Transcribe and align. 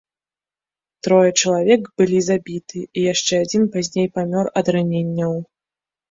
Трое 1.07 1.31
чалавек 1.41 1.83
былі 2.01 2.19
забітыя, 2.29 2.85
і 3.01 3.03
яшчэ 3.13 3.33
адзін 3.45 3.67
пазней 3.75 4.07
памёр 4.15 4.49
ад 4.63 4.71
раненняў. 4.77 5.37